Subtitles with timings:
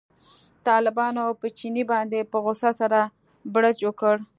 [0.67, 2.99] طالبانو په چیني باندې په غوسه سره
[3.53, 4.15] بړچ وکړ.